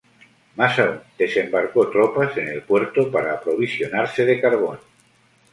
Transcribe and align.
Más 0.59 0.79
aun, 0.79 0.99
desembarcó 1.15 1.87
tropas 1.91 2.35
en 2.35 2.47
el 2.47 2.63
puerto 2.63 3.11
para 3.11 3.33
aprovisionarse 3.33 4.25
de 4.25 4.41
carbón. 4.41 4.79